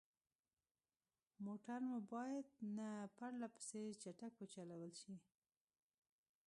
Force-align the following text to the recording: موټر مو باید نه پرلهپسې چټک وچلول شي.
موټر 1.45 1.79
مو 1.89 1.97
باید 2.13 2.47
نه 2.77 2.89
پرلهپسې 3.17 3.83
چټک 4.01 4.33
وچلول 4.37 4.91
شي. 5.01 5.15